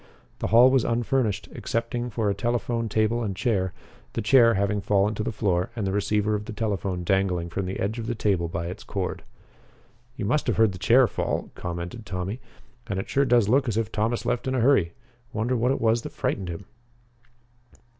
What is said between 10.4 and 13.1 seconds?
have heard the chair fall," commented Tommy, "and it